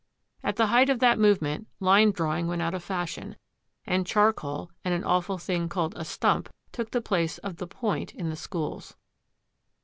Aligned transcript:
At 0.43 0.55
the 0.55 0.65
height 0.65 0.89
of 0.89 0.97
that 0.97 1.19
movement 1.19 1.67
line 1.79 2.09
drawing 2.09 2.47
went 2.47 2.63
out 2.63 2.73
of 2.73 2.83
fashion, 2.83 3.35
and 3.85 4.03
charcoal, 4.03 4.71
and 4.83 4.95
an 4.95 5.03
awful 5.03 5.37
thing 5.37 5.69
called 5.69 5.93
a 5.95 6.03
stump, 6.05 6.49
took 6.71 6.89
the 6.89 7.01
place 7.01 7.37
of 7.37 7.57
the 7.57 7.67
point 7.67 8.15
in 8.15 8.31
the 8.31 8.35
schools. 8.35 8.95